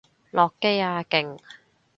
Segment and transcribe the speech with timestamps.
[0.31, 1.03] 落機啊！
[1.03, 1.37] 勁！